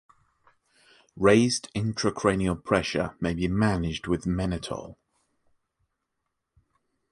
Raised 1.15 1.71
intracranial 1.75 2.63
pressure 2.65 3.15
may 3.19 3.35
be 3.35 3.47
managed 3.47 4.07
with 4.07 4.23
mannitol. 4.25 4.95